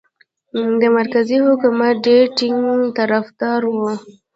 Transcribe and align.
د 0.79 0.81
مرکزي 0.97 1.37
حکومت 1.47 1.93
ډېر 2.05 2.23
ټینګ 2.37 2.61
طرفدار 2.99 3.61
وو. 3.73 3.91